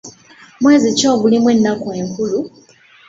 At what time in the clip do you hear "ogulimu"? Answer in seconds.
1.13-1.47